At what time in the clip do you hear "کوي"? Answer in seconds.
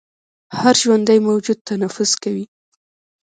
2.23-2.45